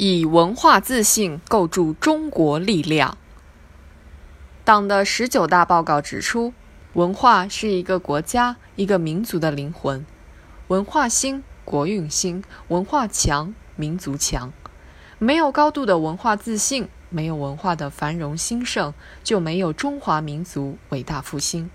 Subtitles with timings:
[0.00, 3.18] 以文化自信构筑中国力量。
[4.62, 6.54] 党的十九大报告指出，
[6.92, 10.06] 文化是一个国家、一个民族的灵魂。
[10.68, 14.52] 文化兴，国运兴；文化强，民族强。
[15.18, 18.94] 没有高度的文化自信，没有文化的繁荣兴盛，
[19.24, 21.68] 就没有中华民族伟大复兴。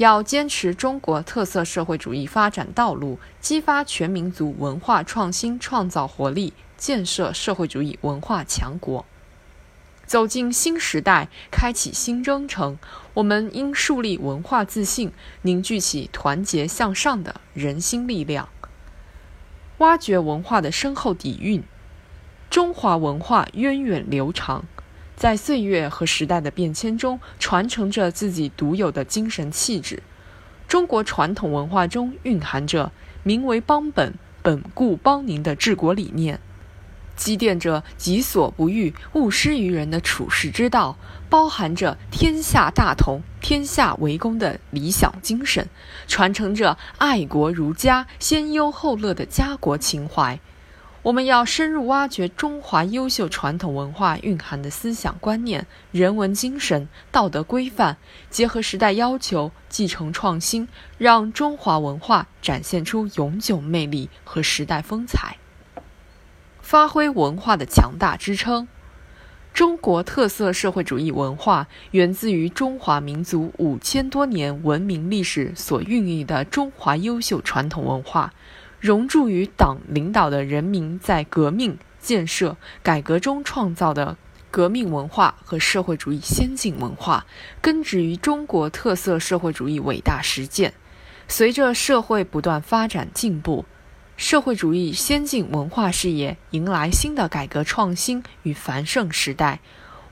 [0.00, 6.54] 要坚持中国特色社会主义发展道路，激发全民族文化创新创造活力。
[6.78, 9.04] 建设社会主义文化强国，
[10.06, 12.78] 走进新时代，开启新征程。
[13.12, 18.48] 我们应树立文化自信，凝聚起团结向上的人心力量，
[19.76, 21.62] 挖掘文化的深厚底蕴。
[22.48, 24.64] 中华文化源远流长，
[25.20, 30.02] 在岁月和时代的变迁中，传承着自己独有的精神气质。
[30.66, 32.90] 中国传统文化中蕴含着
[33.22, 36.40] “民为邦本，本固邦宁”的治国理念。
[37.16, 40.96] 积淀着己所不欲，勿施于人的处世之道，
[41.28, 45.68] 包含着天下大同、天下为公的理想精神，
[46.08, 50.40] 传承着爱国如家、先忧后乐的家国情怀。
[51.02, 57.96] 我们要深入挖掘中华优秀传统文化蕴含的思想观念、人文精神、道德规范，
[58.28, 65.38] 结合时代要求，继承创新，让中华文化展现出永久魅力和时代风采。
[66.60, 68.68] 发挥文化的强大支撑。
[69.54, 78.32] 中国特色社会主义文化源自于中华民族五千多年文明历史所孕育的中华优秀传统文化，
[78.80, 84.16] 融铸于党领导的人民在革命、建设、改革中创造的
[84.50, 87.26] 革命文化和社会主义先进文化，
[87.60, 90.72] 根植于中国特色社会主义伟大实践。
[91.28, 93.64] 随着社会不断发展进步。
[94.16, 99.60] 社会主义先进文化事业迎来新的改革创新与繁盛时代，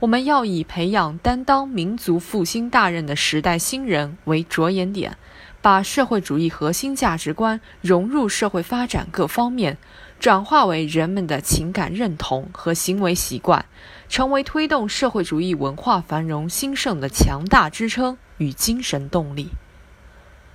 [0.00, 5.18] 我们要以培养担当民族复兴大任的时代新人为着眼点，
[5.60, 9.76] 把社会主义核心价值观融入社会发展各方面，
[10.20, 13.66] 转化为人们的情感认同和行为习惯，
[14.08, 19.50] 成为推动社会主义文化繁荣兴盛的强大支撑与精神动力，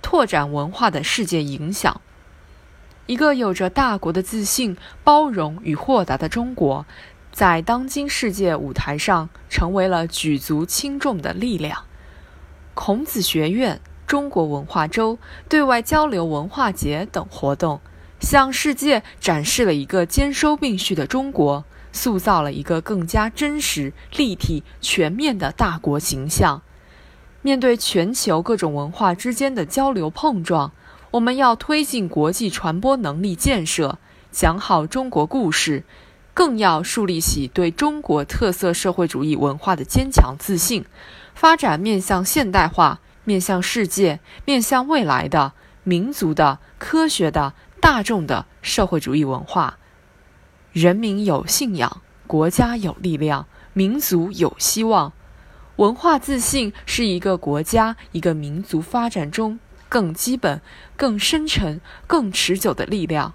[0.00, 2.00] 拓展文化的世界影响。
[3.06, 6.86] 一个有着大国的自信、包容与豁达的中国，
[7.32, 11.84] 在当今世界舞台上成为了举足轻重的力量。
[12.72, 13.80] 孔子学院、
[14.14, 17.80] 中国文化周、对外交流文化节等活动，
[18.20, 26.62] 向世界展示了一个兼收并蓄的中国，塑造了一个更加真实、立体、全面的大国形象。
[27.42, 30.70] 面对全球各种文化之间的交流碰撞。
[31.10, 33.98] 我们要推进国际传播能力建设，
[34.30, 35.82] 讲好中国故事，
[36.32, 40.84] 更要树立起对中国特色社会主义文化的坚强自信，
[41.34, 45.52] 发展面向现代化、面向世界、面向未来的
[45.82, 49.78] 民族的、科学的、大众的社会主义文化。
[50.72, 55.12] 人民有信仰，国家有力量，民族有希望。
[55.76, 59.58] 文化自信是一个国家、一个民族发展中。
[59.86, 60.60] 更基本、
[60.96, 63.32] 更深沉、更持久的力量。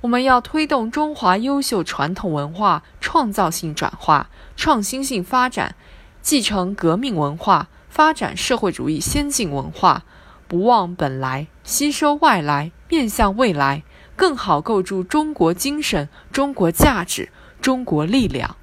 [0.00, 5.74] 我们要推动中华优秀传统文化创造性转化、创新性发展，
[6.22, 10.04] 继承革命文化，发展社会主义先进文化，
[10.48, 13.82] 不忘本来，吸收外来，面向未来，
[14.16, 17.28] 更好构筑中国精神、中国价值、
[17.60, 18.56] 中国力量。